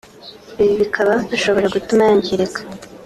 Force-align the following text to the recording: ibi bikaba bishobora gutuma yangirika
ibi 0.61 0.73
bikaba 0.81 1.13
bishobora 1.31 1.67
gutuma 1.75 2.01
yangirika 2.07 2.59